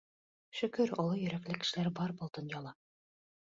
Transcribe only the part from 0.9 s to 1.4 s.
оло